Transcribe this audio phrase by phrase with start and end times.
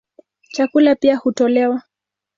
[0.51, 1.81] Chakula pia hutolewa.